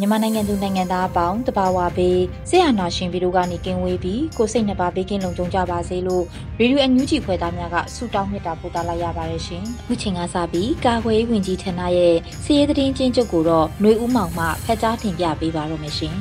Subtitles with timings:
[0.00, 6.24] မြန်မာနိုင်ငံသူနိုင်ငံသားအပေါင်းတဘာဝပေးဆရာနာရှင်ဗီတို့ကနေကင်းဝေးပြီးကိုစိတ်နှစ်ပါးဘေးကင်းလုံခြုံကြပါစေလို့
[6.58, 16.16] ရေဒီယိုအန်ယူဂျီဖွယ်သားများကဆုတောင်းမြတ်တာပို့သလာရပါတယ်ရှင်။ခုချိန်ကစပြီးကာခွေးဝင်ကြီးဌာနရဲ့စီးရဲသတင်းချင်းချုပ်ကိုတော့ຫນွေဦးမောင်မှဖတ်ကြားတင်ပြပေးပါရမရှင်။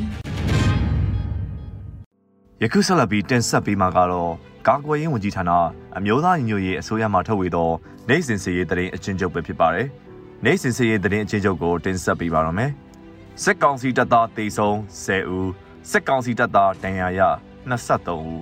[2.64, 4.32] ယခုဆက်လက်ပြီးတင်ဆက်ပေးမှာကတော့
[4.68, 5.52] ကာကွယ်ရေးဝန်ကြီးဌာန
[5.98, 7.70] အမျိုးသားညီညွတ်ရေးအစိုးရမှထုတ်ဝေသော
[8.10, 9.88] နိုင်စင်စီရေးသတင်းအချင်းချုပ်ပဲဖြစ်ပါတယ်။
[10.46, 12.72] နိုင်စင်စီရေးသတင်းအချင်းချုပ်ကိုတင်ဆက်ပေးပါရမယ်။
[13.44, 15.50] စစ်ကောင်စီတပ်သားတေဆုံး10ဦး
[15.92, 17.22] စစ်ကောင်စီတပ်သားဒဏ်ရာရ
[17.70, 18.42] 23ဦး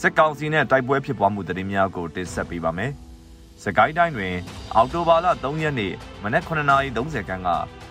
[0.00, 2.92] စစ်ကောင်စီနဲ့တိုက်ပွဲဖြစ်ပွားမှုသတင်းများကိုတင်ဆက်ပေးပါမယ်။
[3.62, 4.34] စကိုင်းတိုင်းတွင်
[4.74, 7.48] အောက်တိုဘာလ3ရက်နေ့မနက်9:30ခန်းက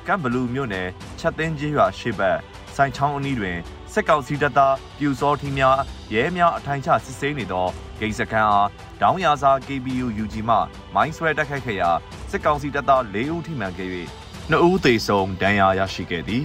[0.07, 0.87] ကမ်ဘလူးမြို့နယ်
[1.19, 2.37] ချက်သိန်းကြီးရွာရှေ့ဘက်
[2.75, 3.57] ဆိုင်ချောင်းအနီးတွင်
[3.93, 5.77] စစ်ကောင်စီတပ်သားပြူစောထီးများ
[6.13, 7.67] ရဲများအထိုင်ချစစ်ဆေးနေသော
[7.99, 8.69] ဂိတ်စခန်းအား
[9.01, 10.57] ဒေါင်းယာစာ KBU UG မှ
[10.95, 11.89] မိုင်းဆွဲတိုက်ခိုက်ခဲ့ရာ
[12.31, 13.89] စစ်ကောင်စီတပ်သား၄ဦးထိမှန်ခဲ့၍
[14.51, 16.43] 2ဦးသေဆုံးဒဏ်ရာရရှိခဲ့သည်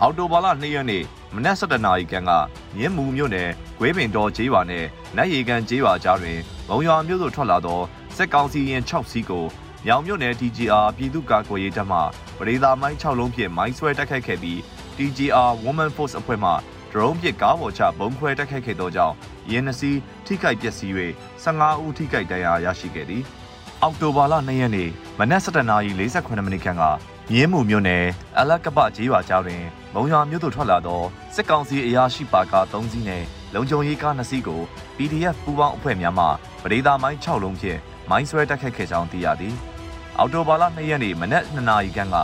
[0.00, 2.30] အော်တိုဘာလ2ရက်နေ့မနက်7:00နာရီခန့်က
[2.76, 7.80] မြင်းမူမြို့နယ်ကွေးပင်တော်ကျေးရွာနှင့်နတ်ရီကန်ကျေးရွာကြားတွင်မုံရွာမြို့သို့ထွက်လာသော
[8.16, 9.44] စစ်ကောင်စီရင်6စီးကို
[9.86, 11.98] မြောင်မြို့နယ် TGR ပြည်သူ့ကာကွယ်ရေးတပ်မှ
[12.38, 14.58] ပရိသာမိုင်း6လုံးဖြင့်မိုင်းဆွဲတိုက်ခိုက်ခဲ့ပြီး
[14.96, 16.50] TGR Women Force အဖွဲ့မှ
[16.94, 19.14] ဒရုန်းပစ်ကားပေါ်ချဘုံခွဲတိုက်ခိုက်ခဲ့သောကြောင့်
[19.50, 20.92] ရင်းနှစီးထိခိုက်ပျက်စီး၍
[21.44, 23.22] 15ဦးထိခိုက်ဒဏ်ရာရရှိခဲ့သည်။
[23.82, 26.82] အောက်တိုဘာလ2ရက်နေ့မနက်7:48မိနစ်ခန့်က
[27.30, 28.04] မြင်းမှုမြို့နယ်
[28.38, 29.62] အလကပကျေးရွာကြားတွင်
[29.94, 31.02] မုံရွာမြို့သို့ထွက်လာသော
[31.34, 34.60] စစ်ကောင်စီအရာရှိပါကား3စီးနှင့်လုံခြုံရေးကား2စီးကို
[34.96, 36.26] PDF ပူးပေါင်းအဖွဲ့များမှ
[36.62, 37.78] ပဒေသာမိုင်း6လုံးဖြင့်
[38.10, 39.54] မိုင်းဆွဲတိုက်ခိုက်ခဲ့ကြောင်းသိရသည်။
[40.18, 42.16] အော်တိုဘာလ2ရက်နေ့မနက်2နာရီခန့်က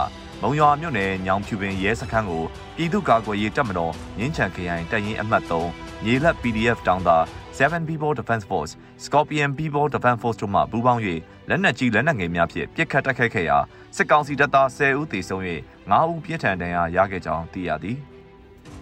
[0.43, 2.43] မုံရွာမြို့နယ်ညောင်ဖြူပင်ရဲစခန်းကို
[2.75, 7.17] ပြည်သူ့ကာကွယ်ရေးတပ်မတော်ငင်းချန်ခရိုင်တပ်ရင်းအမှတ်3မြေလက် PDF တောင်းတာ
[7.57, 8.71] 7 People Defense Force
[9.03, 11.01] Scorpion People Defense Force တို့မှပူးပေါင်း၍
[11.49, 13.57] လက်နက်ကြီးလက်နက်ငယ်များဖြင့်ပစ်ခတ်တိုက်ခိုက်ခဲ့ရာ
[13.95, 15.41] စစ်ကောင်စီတပ်သား10ဦးသေဆုံး၍
[15.91, 17.97] 9ဦးပြစ်ထန်ဒဏ်ရာရခဲ့ကြောင်းသိရသည်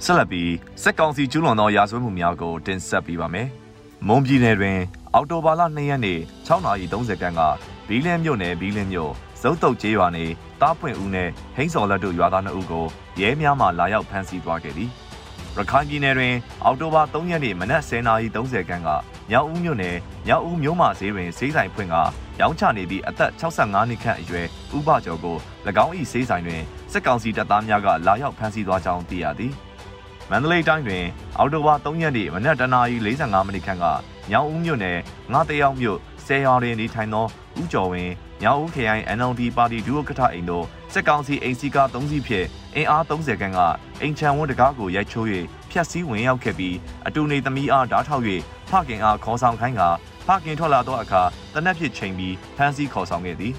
[0.04, 0.52] ဆက်လက်ပြီး
[0.84, 3.48] စစ်ကောင်စီကျူးလွန်သောရာဇဝတ်မှုများကိုတင်ဆက်ပေးပါမယ်။
[4.08, 4.80] မွန်ပြည်နယ်တွင်
[5.14, 7.42] အော်တိုဘာလ2ရက်နေ့6:30ခန်းက
[7.88, 10.26] ဘီလင်းမြို့နယ်ဘီလင်းမြို့ ဇုတ်တုတ်ကျေးရွာနေ
[10.62, 12.86] တားပွင့်ဦးနဲ့ဟိန်းစော်လက်တို့ရွာသား2ဦးကို
[13.20, 14.90] ရဲများမှလာရောက်ဖမ်းဆီးသွားခဲ့သည်။
[15.56, 18.90] ရခိုင်ပြည်နယ်တွင်အောက်တိုဘာ3ရက်နေ့မနက်10:30ခန်းက
[19.30, 19.96] မြောက်ဦးမြို့နယ်
[20.28, 21.96] မြောက်ဦးမြို့မဈေးတွင်ဈေးဆိုင်ဖွင့်က
[22.40, 24.46] ရောင်းချနေသည့်အသက်65နှစ်ခန့်အရွယ်
[24.78, 25.38] ဥပကျော်ကို၎
[25.86, 26.62] င်း၏ဈေးဆိုင်တွင်
[26.92, 29.54] စစ်ကောင်စီတပ်သားများကလာရောက်ဖမ်းဆီးသွားကြောင်းသိရသည်။
[30.30, 31.06] မန္တလေးတိုင်းတွင်
[31.38, 33.86] အောက်တိုဘာ3ရက်နေ့မနက်တနာရီ45မိနစ်ခန့်က
[34.32, 34.98] ညောင်ဦးမြို့နယ်
[35.34, 37.26] ငါတယောက်မြို့ဆယ်ရွာတွင်နေထိုင်သော
[37.62, 38.14] ဦးကျော်ဝင်း
[38.44, 43.60] ညောင်ဦးခရိုင် NLD ပါတီဒုဥက္ကဋ္ဌအိမ်တို့စစ်ကောင်စီအိမ်စီကား3စီးဖြင့်အင်အား30ခန်းက
[44.02, 45.28] အိမ်ချံဝန်းတကားကိုရိုက်ချိုး၍
[45.72, 46.76] ဖျက်ဆီးဝင်ရောက်ခဲ့ပြီး
[47.08, 48.24] အတူနေသမီးအားဓားထောက်၍
[48.70, 49.82] ဖခင်အားခေါ်ဆောင်ခိုင်းက
[50.28, 51.22] ဖခင်ထွက်လာသောအခါ
[51.54, 53.54] တနက်ဖြစ်ချိန်ပြီးဖမ်းဆီးခေါ်ဆောင်ခဲ့သည်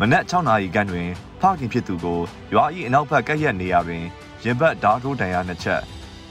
[0.00, 1.08] မနက်6နာရီခန့်တွင်
[1.40, 2.20] ဖခင်ဖြစ်သူကို
[2.52, 4.04] ရွာ၏အနောက်ဘက်ကပ်ရက်နေရာတွင်
[4.44, 5.80] ရင်ဘတ်ဓားထိုးဒဏ်ရာနှစ်ချက်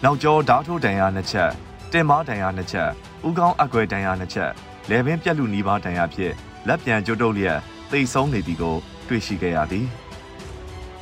[0.03, 1.49] နောက်ကျောဓားထိုးဒဏ်ရာနှစ်ချက်
[1.91, 2.89] တင်မားဒဏ်ရာနှစ်ချက်
[3.27, 4.51] ဥကောင်းအကွယ်ဒဏ်ရာနှစ်ချက်
[4.89, 6.33] လယ်ပင်ပြက်လူနီးပါးဒဏ်ရာဖြင့်
[6.67, 7.59] လက်ပြန်ကျုပ်တုပ်လျက်
[7.91, 8.75] သိဆုံးနေသည်ကို
[9.07, 9.87] တွေ့ရှိခဲ့ရသည်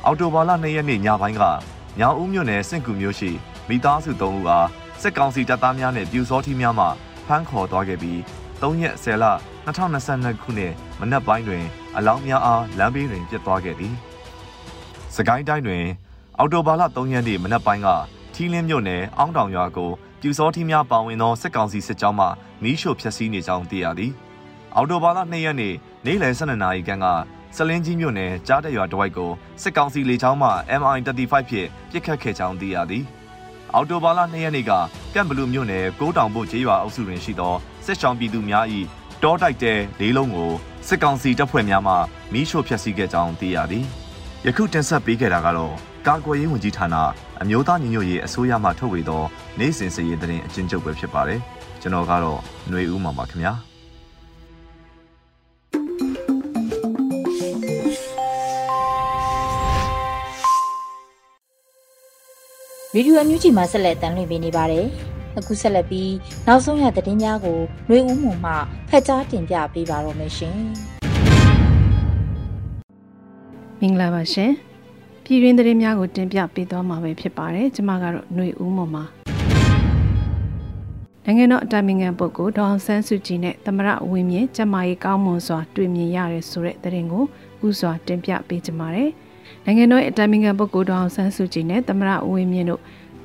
[0.04, 1.42] အော်တိုဘာလ2ရက်နေ့ညပိုင်းက
[1.98, 3.30] ညောင်ဦးမြို့နယ်စင့်ကူမြို့ရှိ
[3.68, 4.68] မိသားစု3ဦးအား
[5.02, 6.86] စစ်ကောင်စီတပ်သားများနှင့်ပြူစောထီးများမှ
[7.26, 8.18] ဖမ်းခေါ်သွားခဲ့ပြီး
[8.60, 9.24] 3ရက်10လ
[9.66, 11.64] 2022ခုနှစ်မနက်ပိုင်းတွင်
[11.96, 13.94] အလောင်းများအားလမ်းဘေးတွင်ပြတ်သွားခဲ့သည်။
[15.14, 15.84] စကိုင်းတိုင်းတွင်
[16.38, 17.88] အော်တိုဘာလ3ရက်နေ့မနက်ပိုင်းက
[18.34, 22.26] ထီးလင်းမြို့နယ်အောင်းတောင်ရွာကိုပြူစောထီးများပါဝင်သောစစ်ကောင်စီစစ်ကြောင်းမှ
[22.62, 24.12] မီးရှို့ဖျက်ဆီးနေကြောင်းသိရသည်။
[24.78, 25.74] အော်တိုဘာလ2ရက်နေ့
[26.06, 27.06] နေ့လယ်12နာရီခန့်က
[27.56, 29.30] စလင်းကြီးမြို့နယ်ကြားတက်ရွာတဝိုက်ကို
[29.62, 33.04] စစ်ကောင်စီလေကြောင်းမှ MI35 ဖြင့်ပစ်ခတ်ခဲ့ကြောင်းသိရသည်။
[33.74, 34.72] အော်တိုဘာလ2ရက်နေ့က
[35.14, 37.54] ကမ်ဘလူးမြို့နယ်ကိုးတောင်ဘုတ်ကျေးရွာအုပ်စုတွင်ရှိသော
[37.84, 38.64] စစ်ဆောင်ပြည်သူများ၏
[39.22, 40.52] တောတိုက်တဲလေးလုံးကို
[40.88, 41.94] စစ်ကောင်စီတပ်ဖွဲ့များမှ
[42.32, 43.84] မီးရှို့ဖျက်ဆီးခဲ့ကြောင်းသိရသည်။
[44.46, 45.74] ယခုတင်ဆက်ပေးခဲ့တာကတော့
[46.06, 46.96] ကာကွယ်ရေးဝန်ကြီးဌာန
[47.40, 49.22] အမျိုးသားညီညွတ်ရေးအစိုးရမှထုတ်ဝေသော
[49.58, 51.40] နိုင်စဉ်စည်ရေးသတင်းအကျဉ်းချုပ်ပဲဖြစ်ပါတယ်။
[51.80, 52.38] ကျွန်တော်ကတော့
[52.68, 53.54] ຫນွေဦးမှာပါခင်ဗျာ။
[62.98, 64.86] ရေဒီယိုအန်ယူဂျီမှာဆက်လက်တမ်းလွှင့်ပေးနေပါတယ်။
[65.38, 66.12] အခုဆက်လက်ပြီး
[66.46, 67.58] နောက်ဆုံးရသတင်းများကို
[67.88, 68.52] နှွေဦးမှုမှ
[68.90, 70.56] ဖတ်ကြားတင်ပြပေးပါတော့မယ်ရှင်။
[73.80, 74.50] မင်္ဂလာပါရှင်။
[75.24, 79.02] ပြည်တွင်းသတင်းများကိုတင်ပြပေးသွားမှာပဲဖြစ်ပါတယ်။ကျွန်မကတော့နှွေဦးမှုမှ
[81.24, 87.24] နိုင်ငံတော်အတိုင်ပင်ခံပုဂ္ဂိုလ်ဒေါအောင်ဆန်းစုကြည်နဲ့သမရဝင်းမြင့်ကျမကြီးကောင်းမွန်စွာတွေ့မြင်ရတဲ့ဆိုတဲ့သတင်းကို
[87.66, 89.10] ဥစွာတင်ပြပေးကြပါမယ်။
[89.64, 92.82] နိုင်ငံတော်အတိုင်ပင်ခံပုဂ္ဂိုလ်တော်အောင်ဆန်းစုကြည်နဲ့သမရဦးဝင်းမြင့်တို့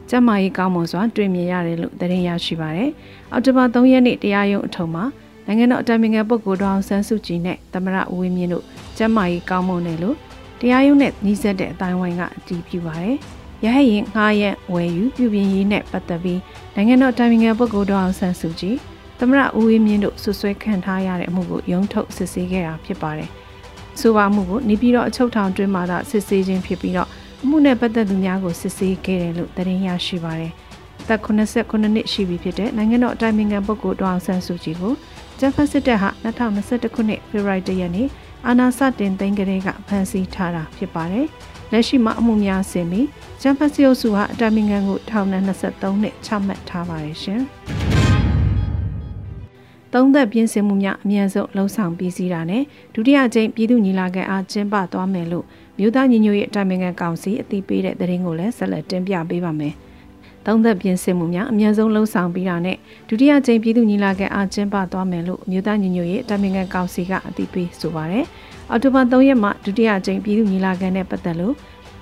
[0.10, 2.90] ကျမကြီးကောင်းမွန်စွာတွေ့မြင်ရတယ်လို့သတင်းရရှိပါရယ်။
[3.32, 5.04] အောက်တိုဘာ3ရက်နေ့တရားရုံးအထုံမှာ
[5.46, 8.64] နိုင်ငံတော်အတိုင်ပင်ခံပုဂ္ဂိုလ်တော်အောင်ဆန်းစုကြည်နဲ့သမရဦးဝင်းမြင့်တို့
[8.98, 10.16] ကျမကြီးကောင်းမွန်တယ်လို့
[10.60, 13.18] တရားရုံးနဲ့နှီးဆက်တဲ့အတိုင်းဝိုင်းကအတည်ပြုပါရယ်။
[13.66, 16.40] ရဟရင်ငှားရက်ဝယ်ယူပြုပြင်ရေးနဲ့ပတ်သက်ပြီး
[16.76, 18.76] နိုင်ငံတော်အတိုင်ပင်ခံပုဂ္ဂိုလ်တော်အောင်ဆန်းစုကြည်
[19.20, 23.30] သမရဦးဝင်းမြင့်တို့ဆွဆွဲခံထားရတဲ့အမှုကိုရုံးထုတ်စစ်ဆေးခဲ့တာဖြစ်ပါတယ်။
[24.00, 27.10] ဆိုပါမှုကိုနေပြည်တော်အချုပ်ထောင်တွင်းမှာသာစစ်ဆေးခြင်းဖြစ်ပြီးတော့
[27.44, 30.52] အမှုနဲ့ပတ်သက်သူများကိုစစ်ဆေးခဲ့တယ်လို့သတင်းရရှိပါတယ်။
[31.08, 34.94] သက်89နှစ်ရှိပြီဖြစ်တဲ့နိုင်ငံတော်အတိုင်ပင်ခံပုဂ္ဂိုလ်ဒေါအောင်ဆန်းစုကြည်ကို
[35.40, 38.08] ဂျဖတ်စစ်တပ်ဟာ2021ခုနှစ်ဖေဖော်ဝါရီလရက်နေ့
[38.48, 41.26] အာနာစတင်သိမ်းကလေးကဖမ်းဆီးထားတာဖြစ်ပါတယ်။
[41.72, 43.08] လက်ရှိမှာအမှုများဆင်ပြီး
[43.42, 47.42] ဂျဖတ်စစ်အုပ်စုဟာအတိုင်ပင်ခံကိုထောင်နဲ့23နှစ်ချမှတ်ထားပါတယ်ရှင်။
[49.94, 52.64] သုံးသက်ပြင်းစင်မှုများအမြန်ဆုံးလှုံ့ဆော်ပြီးစီးတာနဲ့
[52.94, 55.46] ဒုတိယကြိမ်ပြည်သူညီလာခံအားကျင်းပသွားမယ်လို့
[55.80, 59.74] မြို့သားညီညွတ်ရေးအတိုင်ပင်ခံကောင်စီအသိပေးတဲ့သတင်းကိုလည်းဆက်လက်တင်ပြပေးပါမယ်။
[60.46, 62.78] သုံးသက်ပြင်းစင်မှုများအမြန်ဆုံးလှုံ့ဆော်ပြီးတာနဲ့
[63.10, 68.26] ဒုတိယကြိမ်ပြည်သူညီလာခံအားကျင်းပသွားမယ်လို့မြို့သားညီညွတ်ရေးအတိုင်ပင်ခံကောင်စီကအသိပေးဆိုပါရယ်။
[68.70, 71.56] အော်တိုဘာ3ရက်မှာဒုတိယကြိမ်ပြည်သူညီလာခံနဲ့ပတ်သက်လို့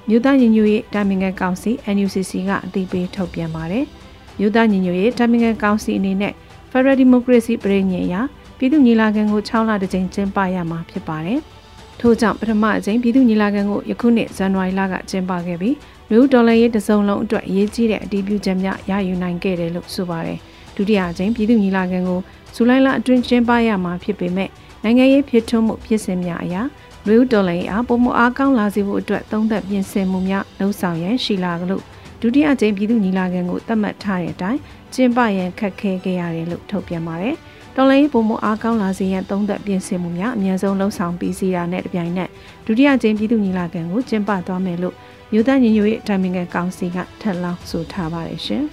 [0.10, 3.86] မြို့သားညီညွတ်ရေးအတိုင်ပင်ခံကောင်စီ NUCC ကအသိပေးထုတ်ပြန်ပါတယ်။
[4.40, 6.34] မြို့သားညီညွတ်ရေးအတိုင်ပင်ခံကောင်စီအနေနဲ့
[6.72, 8.22] Federal Democracy ပြည်ညင်ရာ
[8.58, 11.40] ပြည်သူညီလာခံကို6လတကြိမ်ကျင်းပရမှာဖြစ်ပါတယ်။
[12.00, 15.76] ထို့ကြောင့်ပထမအကြိမ်ပြည်သူညီလာခံကိုယခုနှစ်ဇန်နဝါရီလကကျင်းပခဲ့ပြီး
[16.10, 20.40] မြို့ဒေါ်လာရေးတစုံလုံးအတွက်အရေးကြီးတဲ့အတည်ပြုချက်များရယူနိုင်ခဲ့တယ်လို့ဆိုပါတယ်။
[20.76, 22.20] ဒုတိယအကြိမ်ပြည်သူညီလာခံကို
[22.56, 24.50] ဇူလိုင်လအတွင်းကျင်းပရမှာဖြစ်ပေမဲ့
[24.84, 26.62] နိုင်ငံရေးဖြစ်ထွန်းမှုဖြစ်စဉ်များအရာ
[27.08, 31.84] မြို့ဒေါ်လာရေးအားပုံမအားကောင်းလာစေဖို့အတွက်သုံးသက်ပြင်ဆင်မှုများလှုံ့ဆော်ရန်ရှိလာလို့
[32.22, 34.60] ဒုတိယကြိမ်ပြည်သူညီလာခံကိုသတ်မှတ်ထားတဲ့အတိုင်း
[34.94, 37.36] ကျင်းပရန်ခက်ခဲခဲ့ရတယ်လို့ထုတ်ပြန်ပါတယ်။
[37.76, 42.30] တော်လိုင်းပုံမအားကောင်းလာစေရန်သုံးသက်ပြင်ဆင်မှုများအများဆုံးလှုံ့ဆော်ပြီးစီးတာနဲ့တပြိုင်နက်
[42.66, 44.96] ဒုတိယကြိမ်ပြည်သူညီလာခံကိုကျင်းပသွားမယ်လို့
[45.32, 48.64] မြို့သားညီညွတ်ရေးအတိုင်ပင်ခံကောင်စီကထပ်လောင်းဆိုထားပါတယ်ရှင်။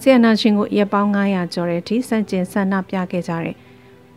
[0.00, 3.54] ဆီယနာရှင်ကိုရက်ပေါင်း900ကျော်တဲ့အထိစန့်ကျင်ဆန္ဒပြခဲ့ကြတဲ့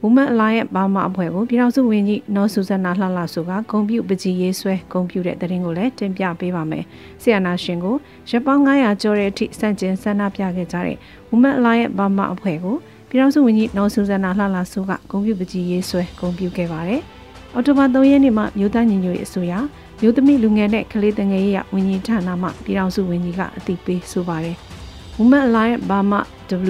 [0.03, 6.83] Women Alliance ဘာမအဖွဲ့ကိုပြည်ထောင်စုဝန်ကြီးနော်ဆူဇနာလှလှဆိုကဂုံပြူပကြီးရေးဆွဲဂုံပြူတဲ့တရင်ကိုလည်းတင်ပြပေးပါမယ်။
[7.21, 7.95] ဆီယနာရှင်ကို
[8.29, 10.97] ရပ်ပေါင်း900ကျော်တဲ့အထိစန့်ကျင်ဆန္ဒပြခဲ့ကြတဲ့
[11.29, 12.75] Women Alliance ဘာမအဖွဲ့ကို
[13.09, 17.01] ပြည်ထောင်စုဝန်ကြီးနော်ဆူဇနာလှလှဆိုကဂုံပြူပကြီးရေးဆွဲဂုံပြူခဲ့ပါတယ်။
[17.53, 19.53] အော်တိုဘာ3ရက်နေ့မှာမြို့သားညီညွတ်ရေးအစိုးရ
[20.01, 24.55] မြို့သမီးလူငယ်နဲ့ကလေးတငယ်ရေးရဝန်ကြီးဌာနမှပြည်ထောင်စုဝန်ကြီးကအသိပေးဆိုပါတယ်။
[25.17, 26.19] Women Alliance Burma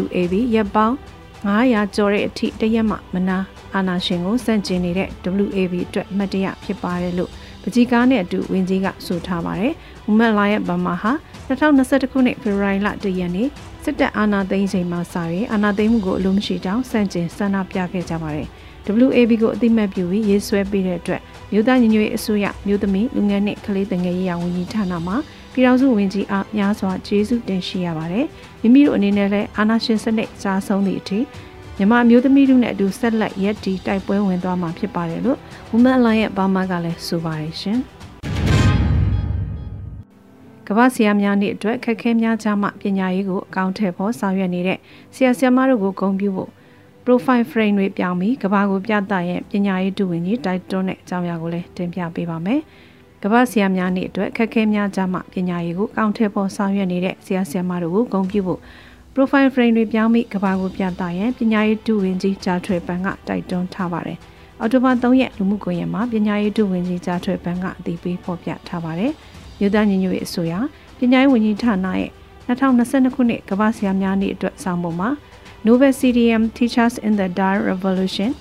[0.01, 0.95] WAB ရပ်ပေါင်း
[1.43, 3.37] 900ကျော်တဲ့အထိတရက်မှမနာ
[3.75, 5.09] အာနာရှင်ကိုစန့်ကျင်နေတဲ့
[5.43, 7.29] WAB အတွက်မှတ်တရဖြစ်ပါတယ်လို့
[7.63, 9.73] ပကြီးကားနဲ့အတူဝင်းကြီးကဆိုထားပါတယ်။
[10.07, 11.11] Women Lion Burma ဟာ
[11.49, 13.47] 2021ခုနှစ်ဖေဖော်ဝါရီလ1ရက်နေ့
[13.83, 18.47] စစ်တပ်အာဏာသိမ်းချိန်မှာစပြီးအာဏာသိမ်းမှုကိုအလို့မရှိကြောင်းစန့်ကျင်ဆန္ဒပြခဲ့ကြပါတယ်။
[19.05, 21.21] WAB ကိုအသိမှတ်ပြုပြီးရေးဆွဲပေးတဲ့အတွက်
[21.51, 25.13] မြို့သားညီညွတ်ရေးအစိုးရမြို့သမီးလူငယ်နှင့်ကလေးငယ်ရေးရာဝန်ကြီးဌာနမှ
[25.53, 28.25] ပြည်ထောင်စုဝန်ကြီးအားများစွာကျေးဇူးတင်ရှိရပါတယ်။
[28.61, 31.19] မိမိတို့အနေနဲ့လည်းအာဏာရှင်စနစ်ကြားဆုံးသည့်အထိ
[31.77, 35.39] မြမမျိုးသမီးတို့နဲ့အတူဆက်လက်ရက်တီတိုက်ပွဲဝင်သွားမှာဖြစ်ပါတယ်လို့
[35.71, 37.79] Women Alliance ဘာမာကလည်းဆိုပါတယ်ရှင်။
[40.67, 44.77] ကမ္ဘာဆရာများနေ့အတွက်ခက်ခဲများကြားမှပညာရေးကိုအကောင့်ထည့်ဖို့ဆောင်ရွက်နေတဲ့
[45.15, 46.49] ဆရာဆရာမတို့ကိုဂုဏ်ပြုဖို့
[47.05, 52.61] profile frame တွေပြောင်းပြီးကဘာကိုပြသရင်ပညာရေးတူဝင်ကြီးတိုက်တွန်းတဲ့အကြောင်းအရာကိုလည်းတင်ပြပေးပါမယ်။
[53.23, 58.59] ကမ္ဘာဆရာများနေ့အတွက်ခက်ခဲများကြားမှပညာရေးကိုအကောင့်ထည့်ဖို့ဆောင်ရွက်နေတဲ့ဆရာဆရာမတို့ကိုဂုဏ်ပြုဖို့
[59.13, 64.17] profile frame တွေပြောင်းပြီးကဘာကိုပြသရန်ပညာရေးတူဝင်ကြီးကြားထွေပန်းကတိုက်တွန်းထားပါတယ်။
[64.59, 69.11] အော်တိုဘာ3ရက်လူမှုကွန်ရက်မှာပညာရေးတူဝင်ကြီးကြားထွေပန်းကအသိပေးဖော်ပြထားပါတယ်။
[69.59, 70.53] မြို့သားညီညွတ်ရေးအစိုးရ
[70.97, 72.09] ပညာရေးဝန်ကြီးဌာနရဲ့
[72.47, 75.09] 2022ခုနှစ်ကမ္ဘာဆရာများနေ့အတွက်ဆောင်ပုံမှာ
[75.65, 78.31] Nobel CDM Teachers in the Dire Revolution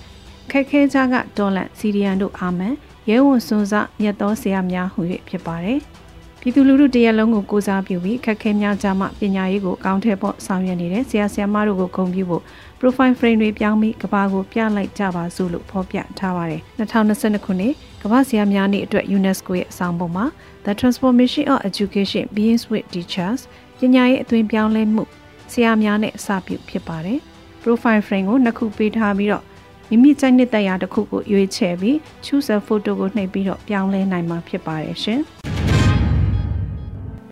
[0.51, 2.75] ခက်ခဲကြကဒေါ်လန် CDM တို့အာမန်
[3.11, 5.79] ရဲဝန်စွန်စားမြတ်သောဆရာများဟူ၍ဖြစ်ပါတယ်။
[6.39, 12.43] ပြည်သူလူထုတရက်လုံးကိုကိုစားပြုပြီးခက်ခဲများကြမှပညာရေးကိုအကောင့်ထဲပေါ်ဆောင်ရွက်နေတဲ့ဆရာဆရာမတို့ကိုဂုဏ်ပြုဖို့
[12.79, 20.25] profile frame တွေပြောင်းပြီးကဘာကိုပြလိုက်ကြပါစို့လို့ဖော်ပြထားပါတယ်2022ခုနှစ်ကမ္ဘာဆရာများနေ့အတွက် UNESCO ရဲ့အဆောင်ပုံမှာ
[20.65, 23.41] The Transformation of Education Begins with Teachers
[23.79, 25.03] ပညာရေးအသွင်ပြောင်းလဲမှု
[25.51, 27.19] ဆရာများနဲ့အစပြုဖြစ်ပါတယ်
[27.61, 29.43] profile frame ကိုနှစ်ခုပေးထားပြီးတော့
[29.93, 31.95] မိမိကြိုက်နှစ်သက်ရာတစ်ခုကိုရွေးချယ်ပြီး
[32.25, 35.21] choose a photo ကိုနှိပ်ပြီးတော့ပြောင်းလဲနိုင်မှာဖြစ်ပါတယ်ရှင်။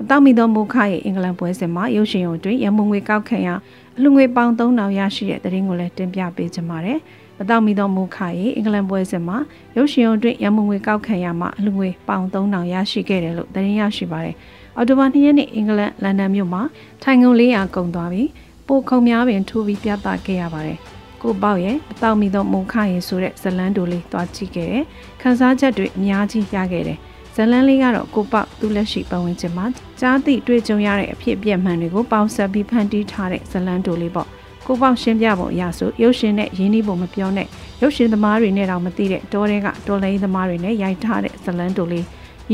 [0.10, 3.50] တောက်မီသောမူခရဲ့အင်္ဂလန်ပွဲစဉ်မှာရုပ်ရှင်ရုံတွင်ရမုံငွေကောက်ခံရ
[3.98, 7.00] အလူငွေပေါင်3000ရရှိတဲ့တရင်ကိုလည်းတင်ပြပေးကြပါမယ်။
[7.38, 9.38] မတောက်မီသောမူခရဲ့အင်္ဂလန်ပွဲစဉ်မှာ
[9.78, 14.36] ရုပ်ရှင်ရုံတွင်ရမုံငွေကောက်ခံရမှအလူငွေပေါင်3000ရရှိခဲ့တယ်လို့တရင်ရရှိပါတယ်။
[14.76, 16.62] အော်တိုဘာ2ရက်နေ့အင်္ဂလန်လန်ဒန်မြို့မှာ
[17.04, 18.30] ထိုင်ငုံ400ကုန်သွားပြီး
[18.68, 20.80] ပိုခုံများပင်ထိုးပြီးပြသခဲ့ရပါတယ်။
[21.22, 24.84] ကိုပေါ့ရဲ့မတောက်မီသောမုံခရဲ့ဆိုတဲ့ဇလန်းတိုလေးတွားကြည့်ခဲ့တယ်။
[25.22, 26.98] ခန်းစားချက်တွေအများကြီးရခဲ့တယ်။
[27.36, 29.66] ဇလန်းလေးကတော့ကိုပေါသူ့လက်ရှိပတ်ဝန်းကျင်မှာ
[30.00, 34.28] ကြားသိတွေ့ကြုံရတဲ့အဖြစ်အပျက်မှန်တွေကိုပေါင်းစပ်ပြီးဖန်တီးထားတဲ့ဇလန်းတိုလေးပေါ့
[34.68, 37.48] ကိုပေါရှင်းပြပုံအရဆိုရုပ်ရှင်နဲ့ရင်းနှီးပုံမပြောနဲ့
[37.82, 42.06] ရုပ်ရှင်သမားတွေနဲ့တော့မသိတဲ့တောထဲကတော်လိုင်းသမားတွေနဲ့ရိုက်ထားတဲ့ဇလန်းတိုလေး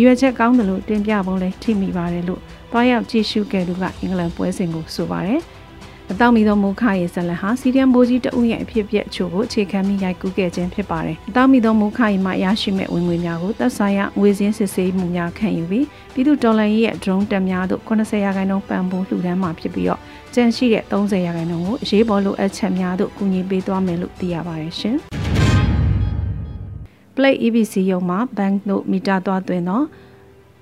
[0.01, 2.41] ရွယ်ချက်ကောင်းတယ်လို့တင်ပြပုံလဲထိမိပါတယ်လို့
[2.72, 5.39] တွားရောက်ကြည့်ရှုခဲ့သူကအင်္ဂလန်ပွဲစဉ်ကိုဆိုပါတယ်။
[6.12, 20.00] အတောက်မီသောမုခရဲ့ဇလန်ဟာစီရီယမ်ဘိုးကြီးတဦးရဲ့အဖြစ်အပျက်အချို့ကိုအခြေခံပြီးရိုက်ကူးခဲ့ခြင်းဖြစ်ပါတယ်။အတောက်မီသောမုခရဲ့မှရရှိမဲ့ဝင်ငွေများကိုသက်ဆိုင်ရာငွေစင်းစစ်ဆေးမှုများခံယူပြီးပြည်သူတော်လှန်ရေးရဲ့ drone တက်များသို့80ရာခိုင်နှုန်းပံ့ပိုးလှူဒန်းမှာဖြစ်ပြီးတော့
[20.33, 24.97] ကျန်ရှိတဲ့30ရာခိုင်နှုန်းကိုအရေးပေါ်လိုအပ်ချက်များသို့ကူညီပေးသွားမယ်လို့သိရပါတယ်ရှင်။
[27.15, 29.81] Play EBC ရုံမှာ bank တို့မီတာသွားသွင်းသော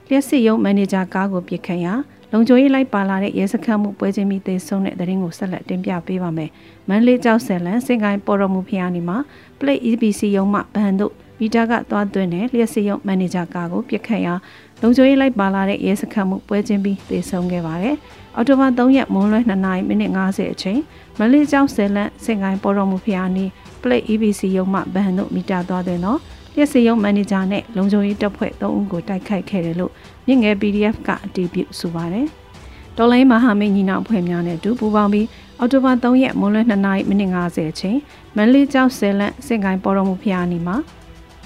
[0.08, 1.94] လျှက်စစ်ရုံမန်နေဂျာကားကိုပြစ်ခတ်ရာ
[2.36, 6.50] လုံခြုံရေးလိုက်ပါလာတဲ့ရဲစခန်းမှုပွဲချင်းပြီးသေဆုံးတဲ့တဲ့ရင်ကိုဆက်လက်တင်ပြပေးပါမယ်။
[6.90, 9.18] မန်လေးကျောက်ဆယ်လန်စင်ကိုင်းပေါ်တော်မူဖျားနေမှာ
[9.60, 14.34] Play EBC ရုံမှဘန်တို့မီတာကသွားသွင်းတဲ့လျှက်စစ်ရုံမန်နေဂျာကားကိုပြစ်ခတ်ရာ
[14.82, 17.96] လုံခြုံရေးလိုက်ပါလာတဲ့ရဲစခန်းမှုပွဲချင်းပြီးသေဆုံးခဲ့ပါတယ်။
[18.36, 20.80] အော်တိုဘာ3ရက်မွန်းလွဲ2နာရီမိနစ်50အချိန်
[21.18, 23.46] မန်လေးကျောက်ဆယ်လန်စင်ကိုင်းပေါ်တော်မူဖျားနေ
[23.82, 26.20] Play EBC ရုံမှဘန်တို့မီတာသွားသွင်းတော့
[26.56, 29.92] လျှက်စစ်ရုံမန်နေဂျာနဲ့လုံခြုံရေးတပ်ဖွဲ့3ဦးကိုတိုက်ခိုက်ခဲ့တယ်လို့
[30.28, 32.28] မြင့်ငယ် PDF ကအတည်ပြုဆိုပါတယ်။
[32.98, 35.28] တော်လိုင်းမဟာမိတ်ညီနောင်ဖွဲ့များနဲ့အတူပူးပေါင်းပြီး
[35.60, 37.98] အော်တိုဘာ3ရက်မွန်းလွဲ2နာရီမိနစ်50အချိန်
[38.36, 40.78] မန်လေးကျောက်ဆယ်လန့်စင်ကိုင်းပေါ်တော်မူဖျားနီမှာ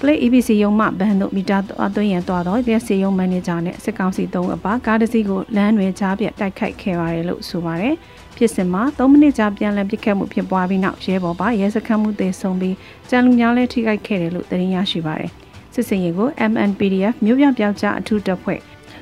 [0.00, 7.94] Play EBC ရုံမှဘန်တို့မီတာအသွင်းရန်သွားတော့ရက်စီရုံမန်နေဂျာနဲ့စစ်ကောင်စီ3အပါကားတစ်စီးကိုလမ်းတွေကြားပြတိုက်ခိုက်ခဲ့ပါတယ်လို့ဆိုပါတယ်။
[8.36, 12.76] ဖြစ်စဉ်မှာ3မိနစ်ကြာပြန်လည်ပစ်ခတ်မှုဖြစ်ပွားပြီးနောက်ရဲဘော်ပါရဲစခန်းမှုသေဆုံးပြီး
[13.10, 15.32] ကြံလူများလည်းထိခိုက်ခဲ့တယ်လို့သတင်းရရှိပါတယ်။
[15.80, 18.60] စစ်စင်ရင်ကို MNPDF မြို့ပြပျောက်ကြားအထူးတပ်ဖွဲ့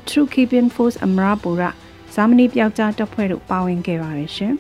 [0.09, 1.62] True Keeping Force အမရပူရ
[2.14, 4.54] ဇာမနီပျောက်ကြားတပ်ဖွဲ့တို့ပါဝင်ခဲ့ပါတယ်ရှင်။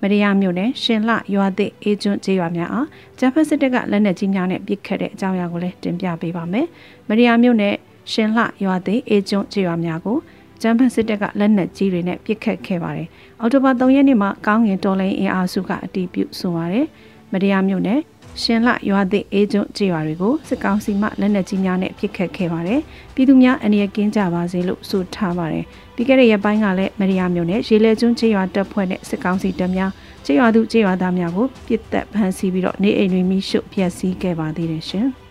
[0.00, 2.86] မရိယာမြို့နယ်ရှင်လရွာသစ်အေကျွန်းကျေးရွာများအား
[3.18, 6.66] ဂျပန်စစ်တပ်ကလက်နက်ကြီးများနဲ့ပစ်ခတ်တဲ့အကြောင်းအရာကိုလည်းတင်ပြပေးပါမယ်။
[7.08, 7.74] မရိယာမြို့နယ်
[8.12, 10.18] ရှင်လရွာသစ်အေကျွန်းကျေးရွာများကို
[10.62, 13.08] ဂျမ်ပန်စစ်တပ်ကလက်နက်ကြီးတွေနဲ့ပစ်ခတ်ခဲ့ပါတယ်။
[13.40, 16.86] အော်တိုဘာ3ရက်နေ့မှာကောင်းငင်တော်လိုင်းအင်အားစုကအတီးပြုဆိုပါတယ်။
[17.32, 18.00] မရိယာမြို့နယ်
[18.42, 22.80] ရှင်လရွာသစ်အေးကျွန်းကြေးရွာတွေကိုစစ်ကောင်စီမှလက်နက်ကြီးများနဲ့ပစ်ခတ်ခဲ့ပါတယ်။
[23.14, 25.64] ပြည်သူများအနေနဲ့ကင်းကြပါစေလို့ဆိုထားပါတယ်။
[25.94, 29.90] ပြီးခဲ့တဲ့ရက်ပိုင်းကလည်းမရိယာမြို့နယ်ရေလဲကျွန်းကြေးရွာတပ်ဖွဲ့နဲ့စစ်ကောင်စီတပ်များ
[30.26, 35.08] ကြေးရွာသူကြေးရွာသားများကိုပစ်သက်ဖမ်းဆီးပြီးတော့နေအိမ်တွေမိရှုဖျက်ဆီးခဲ့ပါသေးတယ်ရှင်။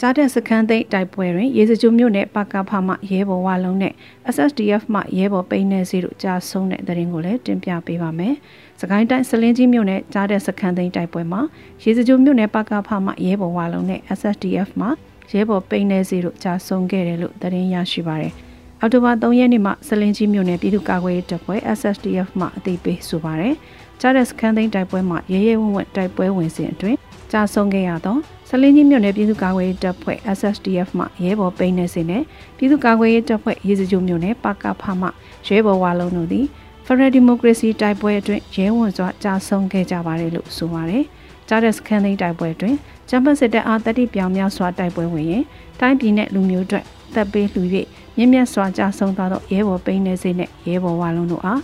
[0.00, 3.94] ကြားတဲ့စခန်းသိမ်းတိုက်ပွဲတွင်ရေစကြိုမြို့နယ်ပကဖမှရဲဘော်ဝါလုံးနဲ့
[4.34, 8.34] SSDF မှရဲဘော်ပိန်းနေစီတို့ကြားဆုံးတဲ့တဲ့ရင်ကိုလည်းတင်ပြပေးပါမယ်။
[8.80, 11.40] စကိုင်းတိုင်းစလင်းကြီးမြို့နယ်ကြားတဲ့စခန်းသိမ်းတိုက်ပွဲမှာ
[11.82, 14.88] ရေစကြိုမြို့နယ်ပကဖမှရဲဘော်ဝါလုံးနဲ့ SSDF မှ
[15.32, 18.32] ရဲဘော်ပိန်းနေစီတို့ကြားဆုံးခဲ့တယ်လို့သတင်းရရှိပါတယ်။
[18.80, 23.54] အောက်တိုဘာ3ရက်နေ့မှာစလင်းကြီးမြို့နယ်ပြည်သူ့ကာကွယ်ရေးတပ်ဖွဲ့ SSDF မှအသိပေးဆိုပါတယ်။
[24.00, 26.98] ကြားတဲ့စခန်းသိမ်းတိုက်ပွဲမှာရဲရဲဝံ့ဝံ့တိုက်ပွဲဝင်စဉ်အတွင်း
[27.32, 28.16] ကြားဆုံးခဲ့ရသော
[28.48, 32.22] ဆလင်းကြီးမြို့နယ်ပြည်သူ့ကာကွယ်ရေးတပ်ဖွဲ့ SSDF မှရဲဘော်ပိန်းနေစဉ်နဲ့
[32.56, 35.08] ပြည်သူ့ကာကွယ်ရေးတပ်ဖွဲ့ရေစကြိုမြို့နယ်ပကဖမှ
[35.48, 36.46] ရဲဘော်ဝါလုံးတို့သည်
[36.86, 41.04] ဖရယ်ဒီမိုကရေစီတိုက်ပွဲအတွင်းရဲဝန်စွာကြာဆုံးခဲ့ကြပါတယ်လို့ဆိုပါတယ်။
[41.48, 42.76] ကြားတဲ့စခန်းသိမ်းတိုက်ပွဲအတွင်း
[43.08, 45.44] ဂျမ်ပစစ်တပ်အားတတိပြောင်မြောက်စွာတိုက်ပွဲဝင်ရင်
[45.80, 46.80] တိုင်းပြည်နဲ့လူမျိုးတွေ
[47.14, 47.62] တပ်ပေးလှူ၍
[48.16, 51.60] မြင့်မြတ်စွာကြာဆုံးသွားသောရဲဘော်ပိန်းနေစဉ်နဲ့ရဲဘော်ဝါလုံးတို့အား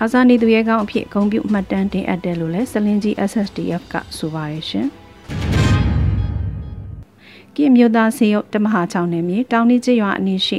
[0.00, 4.88] အာဇာနည်သူရဲကောင်းအဖြစ်ဂုဏ်ပြုမှတ်တမ်းတင်အပ်တယ်လို့လည်းစလင်းကြီး SSDF ကဆိုပါတယ်ရှင်။
[7.56, 10.58] ကင်းမြို့သားစီရုပ်တမဟာချောင်းနယ်မြေတောင်နီးကျရွာအနီးရှိ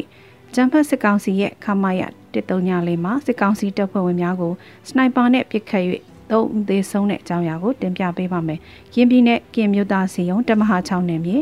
[0.54, 2.02] ကျန်းဖတ်စစ်ကောင်စီရဲ့ခမာရ
[2.34, 4.54] 139မှာစစ်ကောင်စီတပ်ဖွဲ့ဝင်များကို
[4.90, 5.86] စနိုက်ပါနဲ့ပစ်ခတ်၍
[6.32, 8.60] သုံးဦးသေးဆုံးတဲ့အကြောင်းအရာကိုတင်ပြပေးပါမယ်။
[8.96, 11.38] ရင်းပြည်နယ်ကင်းမြို့သားစီရုံတမဟာချောင်းနယ်မြေ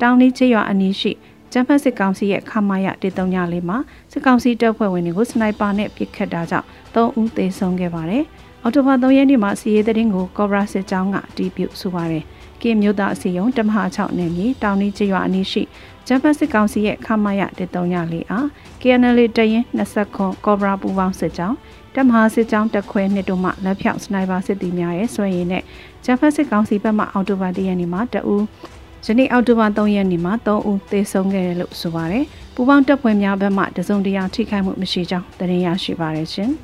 [0.00, 1.12] တောင်နီးကျရွာအနီးရှိ
[1.52, 3.78] ကျန်းဖတ်စစ်ကောင်စီရဲ့ခမာရ139မှာ
[4.12, 8.24] စစ်ကောင်စီတပ်ဖွဲ့ဝင်တွေကိုစနိုက်ပါနဲ့ပစ်ခတ်တာကြောင့်သုံးဦးသေဆုံးခဲ့ပါတယ်။
[8.62, 12.24] အော်တိုဘာ3ရက်နေ့မှာစီရေးသတင်းကိုကော့ဘရာစစ်ကြောင်းကအတည်ပြုဆိုပါတယ်။
[12.62, 15.62] ကင်းမြို့သားအစီယုံတမဟာ6နယ်မြေတောင်နီကျွာအနီးရှိ
[16.08, 17.42] ဂျပန်စစ်ကောင်စီရဲ့ခမရ
[17.86, 18.46] 134အား
[18.80, 21.56] KNL တရင်20ခွန်ကော့ဘရာပူပေါင်းစစ်ကြောင်း
[21.94, 25.62] တမဟာစစ်ကြောင်းတက်ခွဲနှစ်တို့မှလက်ဖြောက်စနိုက်ပါစစ်သည်များရဲ့ဆွဲရည်နဲ့
[26.04, 28.44] ဂျပန်စစ်ကောင်စီဘက်မှအော်တိုဘာ1ရက်နေ့မှာတအူး
[29.06, 36.50] ယနေ့အောက်တိုဘာ3ရက်နေ့မှာ3ဦးသေဆုံးခဲ့တယ်လို့ဆိုပါတယ်။ပူပေါင်းတပ်ဖွဲ့များဘက်မှတစုံတရာထိခိုက်မှုမရှိကြောင်းသတင်းရရှိပါရရှင်။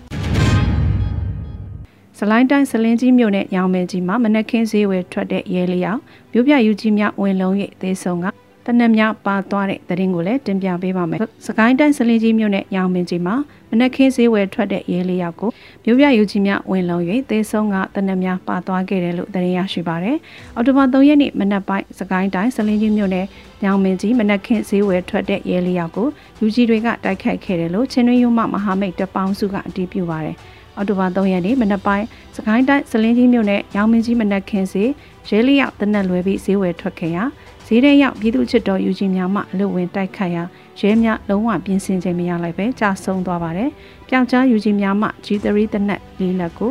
[2.19, 6.01] စလိုင်းတိုင်းစလင်းကြီးမြို့နယ်ရောင်မင်းကြီးမှာမနက်ခင်းဈေးဝယ်ထွက်တဲ့ရဲလျောက်
[6.33, 13.35] မြို့ပြယူကြီးများဝင်လုံး၍သေဆုံးက တနက်များပါသွားတဲ့သတင်းကိုလည်းတင်ပြပေးပါမယ်။စကိုင်းတိုင်းစလင်းကြီးမြို့နယ်ရောင်မင်းကြီးမှာ
[13.71, 15.51] မနက်ခင်းဈေးဝယ်ထွက်တဲ့ရဲလျောက်ကို
[15.85, 20.17] မြို့ပြယူကြီးများဝင်လုံး၍သေဆုံးကတနက်များပါသွားခဲ့တယ်လို့သတင်းရရှိပါရယ်။
[20.57, 23.27] အော်တိုဘာ3ရက်နေ့မနက်ပိုင်းစကိုင်းတိုင်းစလင်းကြီးမြို့နယ်
[23.65, 26.09] ရောင်မင်းကြီးမနက်ခင်းဈေးဝယ်ထွက်တဲ့ရဲလျောက်ကို
[26.41, 30.37] ယူကြီးတွေကတိုက်ခိုက်ခဲ့တယ်လို့ချင်းတွင်းရုံမှမဟာမိတ်တပေါင်းစုကအတည်ပြုပါရယ်။
[30.77, 34.85] အော်တိုဘာ3ရက်နေ့မနက်ပိုင်းစကိုင်းတိုင်းစလင်းကြီးမြို့နယ်ရောင်မင်းကြီးမနက်ခင်းစီ
[35.29, 37.25] ရဲလျောက်တနက်လွယ်ပြီးဈေးဝယ်ထွက်ခဲ့ရာ
[37.67, 40.43] ဈေးထဲရောက်ပြည်သူချစ်တော်ယူကြီးများမှအလုဝင်တိုက်ခတ်ရာ
[40.81, 43.71] ရဲများလုံးဝပြင်ဆင်ခြင်းမရလိုက်ပဲကြာဆုံးသွားပါတယ်။
[44.09, 46.71] ပျောက်ကြားယူကြီးများမှ G3 တနက်လေးလက်ကို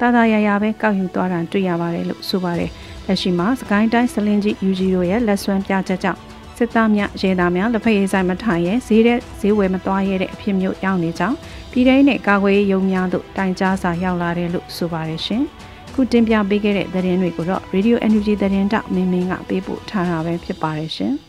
[0.00, 2.70] တာတာရရပဲကောက်ယူသွားတာတွေ့ရပါတယ်လို့ဆိုပါတယ်။
[3.06, 6.20] လက်ရှိမှာစကိုင်းတိုင်းစလင်းကြီးယူကြီးတို့ရဲ့လက်ဆွမ်းပြချက်ကြောင့်
[6.56, 11.36] စစ်သားများရဲသားများလက်ဖက်ရည်ဆိုင်မထိုင်ရဲဈေးတဲ့ဈေးဝယ်မသွားရတဲ့အဖြစ်မျိုးရောက်နေကြောင်း
[11.72, 15.44] ပြည်ထောင်နဲ့ကာကွယ်ရေးရုံးများသို့တိုင်ကြားစာရောက်လာတယ်လို့ဆိုပါတယ်ရှင်။
[16.00, 21.14] ခုတင်ပြပေးခဲ့တဲ့သတင်းတွေကိုတော့ Radio NUG သတင်းတောက်မင်းမင်းကပေးပို့ထားတာပဲဖြစ်ပါတယ်ရှင်။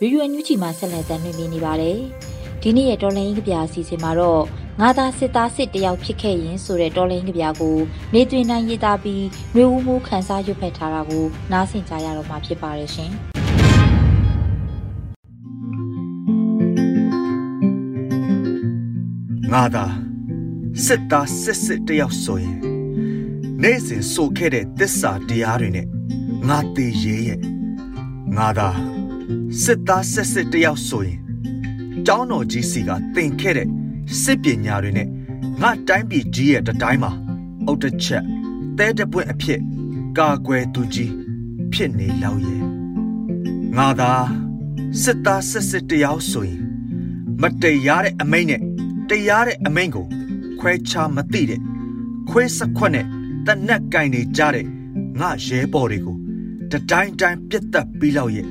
[0.00, 1.98] ရွရွညူချီမှာဆက်လက်တမ်းနေနေပါတယ်။
[2.62, 4.42] ဒီနေ့ရဲ့တော်လိုင်းကပြာအစီအစဉ်မှာတော့
[4.80, 7.76] ငါသာစစ်သားစစ်တယောက်ဖြစ်ခဲ့ရင်ဆိုတဲ့တော်လိုင်းကပြာကို
[8.14, 13.29] နေသွင်းနိုင်ရေးသားပြီးမျိုးဦးမှုခန်းစားရွတ်ဖက်ထားတာကိုနားဆင်ကြရတော့မှာဖြစ်ပါတယ်ရှင်
[19.52, 19.84] ငါသာ
[20.84, 22.58] စစ်သားစစ်စစ်တယောက်ဆိုရင်
[23.62, 25.86] နေ့စဉ်ဆိုခဲ့တဲ့တစ္ဆာတရားတွေနဲ့
[26.48, 27.40] ငါတည်ရဲရဲ့
[28.36, 28.68] ငါသာ
[29.62, 31.18] စစ်သားစစ်စစ်တယောက်ဆိုရင်
[32.06, 33.68] ကျောင်းတော်ကြီးစီကတင်ခဲ့တဲ့
[34.22, 35.08] စစ်ပညာတွေနဲ့
[35.62, 37.12] ငါတိုင်းပြည်ကြီးရဲ့တတိုင်းမှာ
[37.66, 38.24] အုတ်တစ်ချက်
[38.78, 39.60] တဲတပွင့်အဖြစ်
[40.18, 41.12] ကာကွယ်သူကြီး
[41.72, 42.62] ဖြစ်နေလောက်ရဲ့
[43.76, 44.12] ငါသာ
[45.02, 46.60] စစ်သားစစ်စစ်တယောက်ဆိုရင်
[47.40, 48.60] မတရားတဲ့အမိန့်နဲ့
[49.10, 50.06] တရားတဲ့အမိန့်ကို
[50.60, 51.60] ခွဲခြားမသိတဲ့
[52.28, 53.06] ခွေးစခွက်နဲ့
[53.46, 54.66] တနက်ကင်နေကြတဲ့
[55.20, 56.16] ငါရဲဘော်တွေကို
[56.70, 58.46] တတိုင်းတိုင်းပြတ်တက်ပြီးလောက်ရဲ့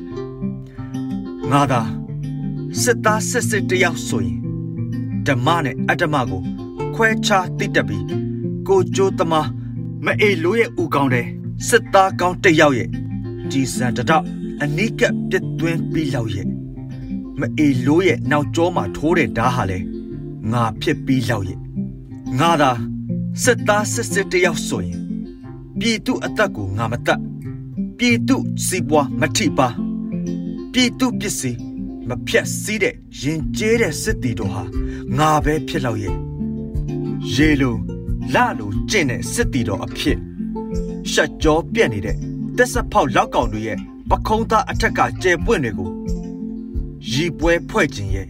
[1.52, 1.82] ငါသာ
[2.82, 4.38] စစ်သားစစ်စစ်တယောက်ဆိုရင်
[5.28, 6.42] ဓမ္မနဲ့အတ္တမကို
[6.96, 8.06] ခွဲခြားသိတတ်ပြီး
[8.68, 9.50] ကိုကြိုးသမား
[10.06, 11.28] မအေလိုရဲ့ဦးကောင်းတဲ့
[11.68, 12.90] စစ်သားကောင်းတယောက်ရဲ့
[13.52, 14.24] ကြီးစံတတော့
[14.64, 16.48] အနိကပြတ်သွင်းပြီးလောက်ရဲ့
[17.40, 19.80] မအေလိုရဲ့နောက်ကျောမှာထိုးတဲ့ဓာဟာလဲ
[20.52, 21.60] ငါဖြစ်ပြီးလောက်ရဲ့
[22.40, 22.72] ငါသာ
[23.44, 25.00] စစ်သားစစ်စစ်တယောက်ဆိုရင်
[25.80, 27.20] ပြည်သူအသက်ကိုငါမတတ်
[27.98, 29.68] ပြည်သူစီးပွားမထိပါ
[30.74, 31.60] ပြည်သူပစ္စည်း
[32.08, 34.64] မဖြတ်စည်းတဲ့ရင်ကျေးတဲ့စစ်တီတို့ဟာ
[35.18, 36.16] ငါပဲဖြစ်လောက်ရဲ့
[37.34, 37.76] ရေလို
[38.34, 40.18] လလိုကျင့်တဲ့စစ်တီတော်အဖြစ်
[41.12, 42.18] ရှက်ကြောပြက်နေတဲ့
[42.58, 43.78] တက်ဆက်ဖောက်လောက်ကောင်တွေရဲ့
[44.10, 45.90] ပခုံးသားအထက်ကကျဲပွင့်တွေကို
[47.12, 48.28] ရီပွဲဖွဲ့ခြင်းရဲ့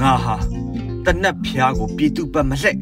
[0.00, 0.36] ငါဟာ
[1.06, 2.76] တနက်ဖျားကိုပြည်သူပတ်မလှဲ့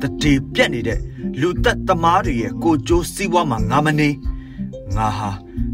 [0.00, 0.98] တတေပြက်နေတဲ့
[1.40, 4.08] လူသက်သမားတွေရဲ့ကိုကြိုးစည်းဝါးမှာငါမနေ
[4.96, 5.30] ငါဟာ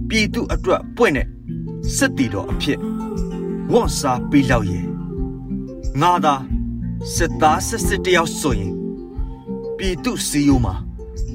[0.09, 1.27] ပြည်သူအတွက်ပွင့်တဲ့
[1.97, 2.79] စစ်တီတော်အဖြစ်
[3.73, 4.85] ဝန်စားပြီးလောက်ရဲ့
[6.01, 6.35] ငါသာ
[7.15, 8.75] စစ်သားစစ်စစ်တယောက်ဆိုရင်
[9.77, 10.75] ပြည်သူစီယိုမှာ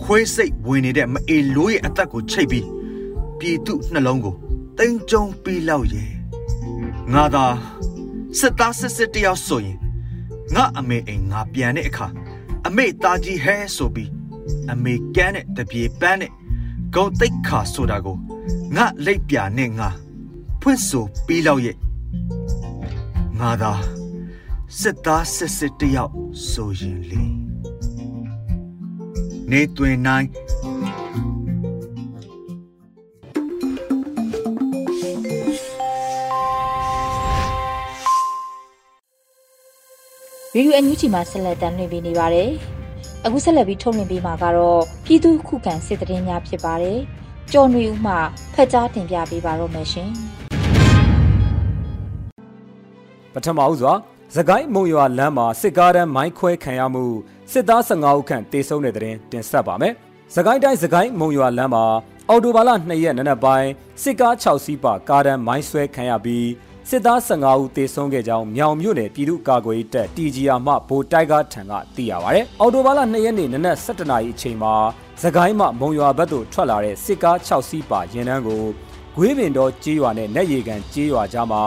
[0.03, 2.67] ခွေးစိတ်ဝင်နေတဲ့မအေလိုးရဲ့အသက်ကိုချိတ်ပြီး
[3.39, 4.35] ပြည်သူနှလုံးကို
[4.77, 6.09] တင်ကြုံပြီးလောက်ရဲ့
[7.13, 7.45] ငါသာ
[8.39, 9.77] စစ်သားစစ်စစ်တယောက်ဆိုရင်
[10.55, 12.07] ငါအမေအိမ်ငါပြန်တဲ့အခါ
[12.67, 14.11] အမေသားကြီးဟဲဆိုပြီး
[14.71, 16.31] အမေကန်းတဲ့တပြေပန်းတဲ့
[16.93, 18.17] ဂုံတိတ်ခါဆိုတာကို
[18.75, 19.89] ငါလက်ပြနဲ့ငါ
[20.61, 21.77] ဖွင့်ဆိုပြီးလောက်ရဲ့
[23.39, 23.73] ငါသာ
[24.79, 26.13] စစ်သားစစ်စစ်တယောက်
[26.49, 27.23] ဆိုရင်လေ
[29.51, 30.27] နေတွင်နိုင်
[40.55, 42.49] ရီယူအန်ယူချီမှာဆက်လက်တမ်းလွှင့်ပေးနေပါတယ်။
[43.25, 46.99] အခုဆက်လက်ပြီးထုတ်လွှင့်ပေးမှာကတော့ပြည်သူခုခံစစ်တရင်များဖြစ်ပါတယ်။
[47.51, 48.13] ကြော်နွေဦးမှ
[48.53, 50.09] ဖက်ကြားတင်ပြပေးပါတော့မယ်ရှင်။
[53.33, 53.93] ပထမဦးစွာ
[54.35, 57.05] သကိုင်းမုံရွာလမ်းမှာစစ်ကားတန်းမိုင်းခွဲခံရမှု
[57.51, 59.93] စစ်သား15ဦးခန့်တေဆုံးတဲ့တဲ့တင်တင်ဆက်ပါမယ်။
[60.35, 61.85] သကိုင်းတိုင်းသကိုင်းမုံရွာလမ်းမှာ
[62.29, 63.69] အော်တိုဘာလ2ရက်နနက်ပိုင်း
[64.03, 66.47] စစ်ကား6စီးပါကားတန်းမိုင်းဆွဲခံရပြီး
[66.95, 74.73] စစ်သား15ဦးသေဆုံးခဲ့ကြောင်းမြောင်မြို့နယ်ပြည်သူ့ကာကွယ်ရေးတပ် TGR မှဗိုလ်တိုက်ကားထံကသိရပါဗျ။အော်တိုဘာလ2ရက်နေ့နနက်7:00နာရီအချိန်မှာ
[75.21, 78.63] သခိုင်းမှမုံရွာဘက်သို့ထွက်လာတဲ့စစ်ကား6စီးပါရင်နှန်းကို
[79.15, 81.63] ဂွေးပင်တော်ကြေးရွာနဲ့လက်ရည်ကန်ကြေးရွာကြားမှာ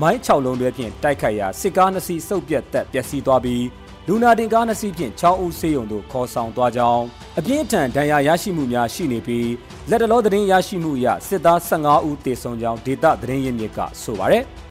[0.00, 3.64] မိုင်း6လုံးတွဲဖြင့်တိုက်ခိုက်ရာစစ်ကား2စီးစုပ်ပြတ်သက်ပျက်စီးသွားပြီး
[4.08, 7.04] လူနာတင်ကား2စီးဖြင့်6ဦးဆေးရုံသို့ခေါ်ဆောင်သွားကြောင်း
[7.38, 9.50] အပြင်းထန်ဒဏ်ရာရရှိမှုများရှိနေပြီး
[9.90, 14.69] လက်တလောသတင်းရရှိမှုအရစစ်သား15ဦးသေဆုံးကြောင်းဒေသသတင်းရင်းမြစ်ကဆိုပါတယ်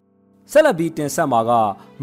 [0.52, 1.52] ဆက်လက်ပြီးတင်ဆက်မှာက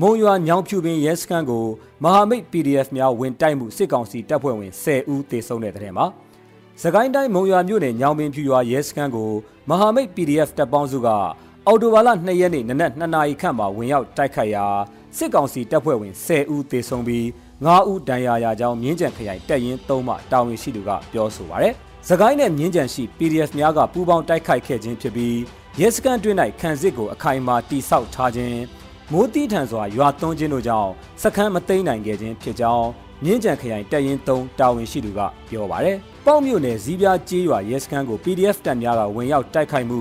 [0.01, 1.67] မုံရွာညောင်ဖြူပင်ရဲစခန်းကို
[2.03, 6.07] မဟာမိတ် PDF များဝင်တိုက်မှုစစ်ကောင်စီတပ်ဖွဲ့ဝင်10ဦးသေဆုံးတဲ့တဲ့မှာ။
[6.83, 9.31] စကိုင်းတိုင်းမုံရွာမြို့နယ်ညောင်ပင်ဖြူရွာရဲစခန်းကို
[9.69, 11.09] မဟာမိတ် PDF တပ်ပေါင်းစုက
[11.67, 14.67] အော်တိုဘာလ2ရက်နေ့နနက်2နာရီခန့်မှာဝင်ရောက်တိုက်ခိုက်ရာ
[15.17, 17.25] စစ်ကောင်စီတပ်ဖွဲ့ဝင်10ဦးသေဆုံးပြီး
[17.65, 21.75] 9ဦးဒဏ်ရာရကြောင်းမြင်းကြံခရိုင်တပ်ရင်း3မှတာဝန်ရှိသူကပြောဆိုပါရယ်။
[22.09, 25.37] စကိုင်းနဲ့မြင်းကြံရှိ PDF များကပူးပေါင်းတိုက်ခိုက်ခဲ့ခြင်းဖြစ်ပြီး
[25.81, 28.61] ရဲစခန်းတွင်း၌ခံစစ်ကိုအခိုင်အမာတိဆောက်ထားခြင်း
[29.13, 30.91] မိုးတီးထန်စွာရွာသွန်းခြင်းတို့ကြောင့်
[31.23, 32.89] စခန်းမသိမ်းနိုင်ခဲ့ခြင်းဖြစ်ကြောင်း
[33.25, 40.01] မြင်းကြံခရိုင်တပ်ရင်း3တာဝန်ရှိသူကပြောပါရယ်။ပေါ့မြို့နယ်ဇီးပြားကျေးရွာရဲစခန်းကို PDF တပ်များကဝင်ရောက်တိုက်ခိုက်မှု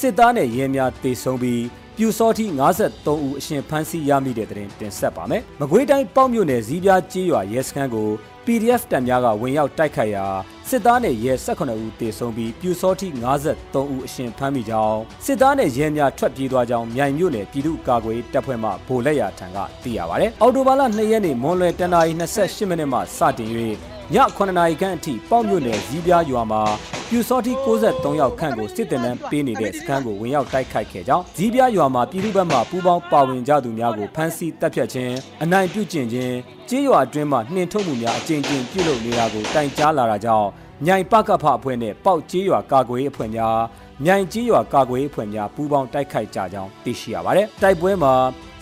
[0.00, 1.62] စစ်သားနဲ့ရဲများတေဆုံးပြီး
[1.96, 2.46] ပြူစောတိ
[2.86, 8.08] 53ဦးအရှင်ဖမ်းဆီးရမိတဲ့တဲ့တင်ဆက်ပါမယ်။မကွေးတိုင်းပေါ့မြို့နယ်ဇီးပြားကျေးရွာရဲစခန်းကို
[8.44, 10.26] PDF တပ်များကဝင်ရောက်တိုက်ခိုက်ရာ
[10.68, 13.08] စစ်သားနဲ့ရဲ18ဦးတေဆုံးပြီးပြူစောတိ
[13.50, 23.50] 53ဦးအရှင်ဖမ်းမိကြောင်းစစ်သားနဲ့ရဲများထွက်ပြေးသွားကြောင်းမြိုင်မြို့နယ်ပြည်သူ့ကာကွယ်တပ်ဖွဲ့မှဗိုလ်လက်ရာထံကသိရပါဗျ။အော်တိုဘာလ2ရက်နေ့မွန်လွယ်တနာရီ28မိနစ်မှစတင်၍
[24.12, 26.62] ည9နာရီခန့်အထိပေါ့မြို့နယ်ဇီးပြားရွာမှာ
[27.08, 36.34] ပြူစောတိ63ယောက်ခန့်ကိုစစ်တပ်နှံပေးနေတဲ့စခန်းကိုဝင်ရောက်တိုက်ခိုက်ခဲ့ကြောင်းဇီးပြားရွာမှာပြည်သူ့ဘက်မှပူးပေါင်းပါဝင်ကြသူများကိုဖမ်းဆီးတပ်ဖြတ်ခြင်းအနိုင်ပြုကျင့်ခြင်း
[36.70, 40.48] ကြေးရွာအတွင်းမှနှင်ထုတ်မှုများအကြိမ်ကြိမ်ပြုလုပ်နေတာကိုတိုင်ကြားလာတာကြောင့်
[40.86, 43.58] မြိုင်ပကဖအဖွဲ့နဲ့ပေါက်ကြေးရွာကာကွယ်ရေးအဖွဲ့များ
[44.04, 48.14] မြိုင်ကြေးရွာကာကွယ်ရေးအဖွဲ့များပူးပေါင်းတိုက်ခိုက်ကြကြောင်းသိရှိရပါတယ်တိုက်ပွဲမှာ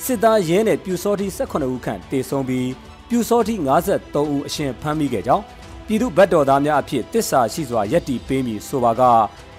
[0.05, 3.55] စစ်သားရဲနဲ့ပြူစောတိ18ဦးခန့်တေဆုံးပြီး ပြူစောတိ
[3.94, 5.44] 53ဦးအရှင်ဖမ်းမိခဲ့ကြောင်း
[5.87, 9.03] ပြည်သူဗတ်တော်သားများအဖြစ်တစ္ဆာရှိစွာယက်တီပေးမည်ဆိုပါက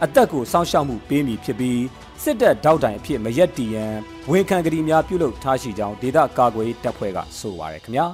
[0.03, 1.81] အသက်ကိုစောင့်ရှောက်မှုပေးမည်ဖြစ်ပြီး
[2.23, 3.93] စစ်တပ်တောက်တိုင်အဖြစ်မရက်တီရန်
[4.29, 8.07] ဝန်ခံကတိများပြုလုပ်ထားရှိကြောင်းဒေသကာကွယ်ရေးတပ်ဖွဲ့ကဆိုပါရခင်ဗျာ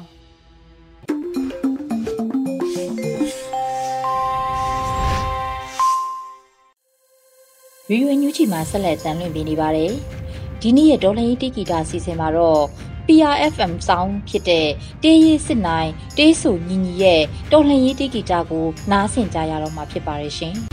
[7.89, 9.91] ရီယူညူချီမှာဆက်လက်တန်လွင့်ပေးနေပါတယ်။
[10.61, 12.63] ဒီနေ့ရဲ့ဒေါ်လင်းတီဂီတာစီစဉ်မှာတော့
[13.09, 14.67] PRFM စောင်းဖြစ်တဲ့
[15.03, 20.68] တေးရေးစစ်နိုင်တေးဆူညီညီရဲ့တော်လှန်ရေးတီဂီတာကိုနားဆင်ကြရတော့မှာဖြစ်ပါတယ်ရှင်။င်း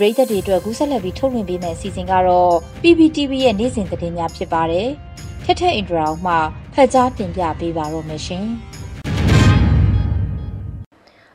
[0.00, 4.88] ပရိသတ်တွေအတွက်ကူးဆက်လက်ပြီးထုတ်လွှင့်ပေးမယ့်အစီအစဉ်ကတော့ PPTV ရဲ့နေ့စဉ်သတင်းများဖြစ်ပါတယ်။
[5.44, 6.34] ထက်ထက်အင်ဒရာအောင်မှ
[6.74, 8.46] ဖတ်ကြားတင်ပြပေးပါတော့မရှင်။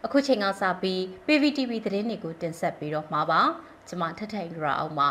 [0.06, 3.41] အခုချိန်ကစပြီး PVTV သတင်းတွေကိုတင်ဆက်ပြီးတော့မှာပါ
[3.88, 5.10] ကျွန်မထထင်ရအောင်ပါ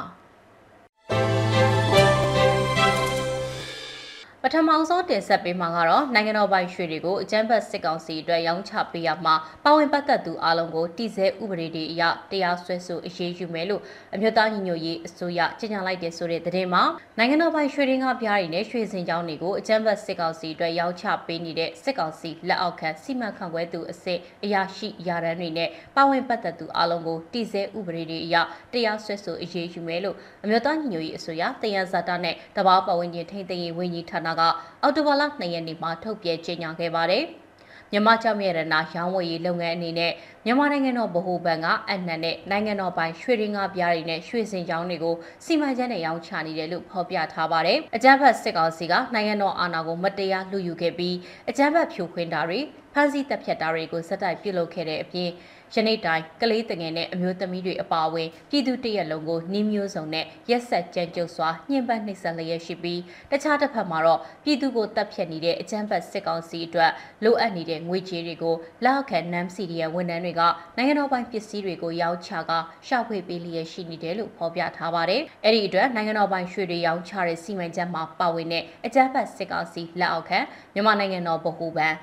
[4.44, 13.82] ပထမဆုံးတင်ဆက်ပေးမှာကတော့နိုင်ငံတော်ပိုင်ရွှေတွေကိုအကြမ်းဖက်စစ်ကောင်စီအတွက်ရောင်းချပေးရမှာပါဝင်ပတ်သက်သူအလုံးကိုတည်ဆဲဥပဒေတွေအရတရားစွဲဆိုအရေးယူမယ်လို့
[14.14, 16.82] အမျိုးသားညီညွတ်ရေးအစိုးရကြေညာလိုက်တဲ့ဆိုတဲ့သတင်းမှာ
[17.18, 28.36] နိုင်ငံတော်ပိုင်ရွှေတွေကပြားတွေနဲ့ရွှေစင်ကြောင်းတွေကိုအကြမ်းဖက်စစ်ကောင်စီအတွက်ရောင်းချပေးနေတဲ့စစ်ကောင်စီလက်အောက်ခံစီမံခန့်ခွဲသူအစစ်အရာရှိရာထမ်းတွေနဲ့ပါဝင်ပတ်သက်သူအလုံးကိုတည်ဆဲဥပဒေတွေအရ
[28.72, 34.42] တရားစွဲဆိုအရေးယူမယ်လို့အမျိုးသားညီညွတ်ရေးအစိုးရတရားဇာတာနဲ့တဘာပဝင်းကျင်ထိန်းသိမ်းရေးဝန်ကြီးဌာနက
[34.82, 37.24] အော်တိုဘာလ2ရက်နေ့မှာထုတ်ပြန်ကြေညာခဲ့ပါတယ်။
[37.92, 40.12] မြန်မာကြောင့်မြရနာရောင်းဝယ်ရေးလုပ်ငန်းအနေနဲ့
[40.44, 45.14] မြန်မာနိုင်ငံတော်ဗဟိုဘဏ်ကအနှံနဲ့နိုင်ငံတော်ပိုင်ရွှေရင်းကားပြားတွေနဲ့ရွှေစင်ကြောင်းတွေကို
[45.44, 51.16] စီမံချက်နဲ့ရောင်းချနေတယ်လို့ဖော်ပြထားပါတယ်။အကြမ်းဖက်စစ်ကောင်စီကနိုင်ငံတော်အာဏာကိုမတရားလူယူခဲ့ပြီး
[51.48, 52.60] အကြမ်းဖက်ဖြိုခွင်းတာတွေ
[52.94, 55.30] ဖမ်းဆီးတပ်ဖြတ်တာတွေကိုစက်တိုက်ပြုလုပ်ခဲ့တဲ့အပြင်
[55.74, 63.00] ယနေ့တိုင်ကလေးတငယ်နဲ့အမျိုးသမီးတွေအပါအဝင်ပြည်သူတရက်လုံးကိုနှီးမျိုးစုံနဲ့ရက်ဆက်ကြမ်းကြုတ်စွာညှဉ်းပန်းနှိပ်စက်လျက်ရှိပြီး
[63.30, 66.90] တခြားတစ်ဖက်မှာတော့ပြည်သူကိုတပ်ဖြတ်နေတဲ့အကြမ်းဖက်စစ်ကောင်စီအတွက်
[67.24, 70.42] လိုအပ်နေတဲ့ငွေကြေးတွေကိုလောက်ခံနမ်စီဒီယဝန်ထမ်းတွေက
[70.76, 72.52] နိုင်ငံတော်ပိုင်ပစ္စည်းတွေကိုရောင်းချက
[72.86, 80.38] ရှောက်ဖွေပေးလျက်ရှိနေတယ်လို့ဖော်ပြထားပါတယ်။အဲ့ဒီအတွက်နိုင်ငံတော်ပိုင်ရွှေတွေရောင်းချတဲ့စီမံချက်မှာပါဝင်တဲ့အကြမ်းဖက်စစ်ကောင်စီလက်အောက်ခံ
[80.74, 81.94] မြန်မာနိုင်ငံတော်ဗဟိုဘဏ်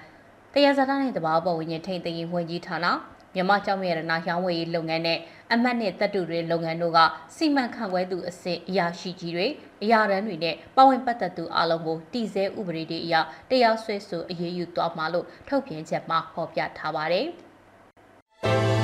[0.54, 2.88] တရားစတာနဲ့တဘာပေါ်ဝင်ရင်ထိန်သိမ်းရေးဝန်ကြီးဌာန
[3.36, 5.20] မြန်မာကြောင့်ရတနာရောင်းဝယ်ရေးလုပ်ငန်းနဲ့
[5.54, 7.00] အမတ်နဲ့တပ်တူတွေလုပ်ငန်းတို့က
[7.36, 9.48] စီမံခန့်ခွဲသူအစစ်အရာရှိကြီးတွေ
[9.84, 13.16] အရာတန်းတွေနဲ့ပါဝင်ပတ်သက်သူအလုံးကိုတည်ဆဲဥပဒေတွေအရ
[13.50, 17.28] တရားစွဲဆိုအရေးယူသွားမှာလို့ထုတ်ပြန်ချက်မှာဖော်ပြထားပါတယ်။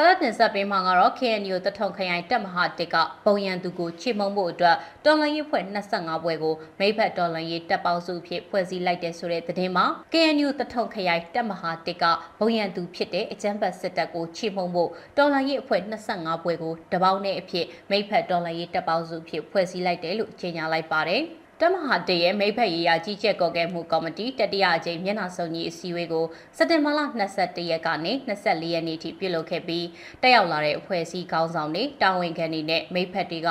[0.00, 12.04] ဆရာတင်ဆက်ပေးမှာကတော့ KNU တထုံခရိုင်တပ်မဟာတစ်ကပုံရန်သူကိုချေမှုန်းဖို့အတွက်တော်လန်ရေးဖွဲ့25ဘွဲကိုမိဖက်တော်လန်ရေးတပ်ပေါင်းစုဖြစ်ဖွဲ့စည်းလိုက်တဲ့ဆိုတဲ့သတင်းမှာ KNU တထုံခရိုင်တပ်မဟာတစ်က
[12.40, 15.82] ပုံရန်သူဖြစ်တဲ့အကြမ်းဖက်စစ်တပ်ကိုချေမှုန်းဖို့တော်လန်ရေးအဖွဲ့
[16.12, 21.24] 25ဘွဲကိုတပေါင်းနဲ့အဖြစ်မိဖက်တော်လန်ရေးတပ်ပေါင်းစုဖြစ်ဖွဲ့စည်းလိုက်တယ်လို့ကြေညာလိုက်ပါတယ်။
[21.62, 27.00] တမဟာတရဲ့မိဖက်ရေးရာကြီးကြပ်ကော်ကဲမှုကော်မတီတတိယအကြိမ်မျက်နှာစုံကြီးအစည်းအဝေးကိုစက်တင်ဘာလ
[27.36, 29.86] 22ရက်ကနေ24ရက်နေ့ထိပြုလုပ်ခဲ့ပြီး
[30.22, 33.48] တက်ရောက်လာတဲ့အဖွဲ့အစည်းခေါင်းဆောင်တွေတာဝန်ခံတွေနဲ့မိဖက်တွေက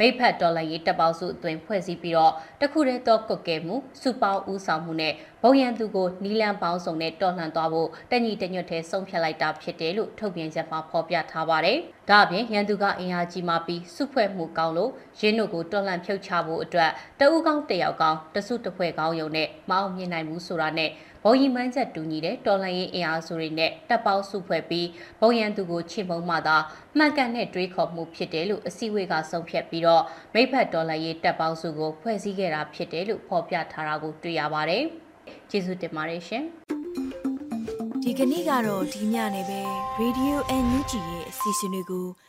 [0.00, 11.78] မိဖက်ဒေါ်လာရေးတပ်ပေါင်းစုအတွင်းဖွဲ့စည်းပြီးတော့တခုတည်းသောကုတ်ကဲမှုစုပေါင်းဦးဆောင်မှုနဲ့ဘုံရန်သူကိုနီလန်ပေါင်းစုံနဲ့တော်လှန်သွားဖို့တညီတညွတ်ထဲဆုံးဖြတ်လိုက်တာဖြစ်တယ်လို့ထုတ်ပြန်ချက်မှာဖော်ပြထားပါတယ်။
[12.10, 20.90] ဒါအပြင်ရန်သူကအင်အားကြီးမှပြီးစုဖွဲ့မှုကောင်းလို့ရင်းတို့ကိုတော်လှန်ဖြုတ်ချဖို့အတွက်တအူးကောင်းတယောက်ကောင်းတစုတစ်ဖွဲ့ကောင်းယုံနဲ့မအောင်မြင်နိုင်ဘူးဆိုတာနဲ့
[21.30, 24.88] ဘုံရီမန်းချက်တူညီတဲ့တော်လှန်ရေးအင်အားစုတွေနဲ့တပ်ပေါင်းစုဖွဲ့ပြီး
[25.20, 26.56] ဘုံရန်သူကိုချေမှုန်းမှသာ
[26.96, 30.02] မှန်ကန်တဲ့တွေးခေါ်မှုဖြစ်တယ်လို့အစည်းအဝေးကဆုံးဖြတ်ပြီးတော့
[30.34, 34.82] မိဖက်တော်လှန်ရေးတပ်ပေါင်းစုကိုဖွဲ့စည်းခဲ့တာဖြစ်တယ်လို့ဖော်ပြထားတာကိုတွေ့ရပါတယ်။
[35.50, 36.44] ကျေးဇူးတင်ပါတယ်ရှင်။
[38.02, 39.60] ဒီကနေ့ကတော့ဒီညနေပဲ
[40.00, 42.06] Radio NUG ရဲ့အစီအစဉ်လေးကို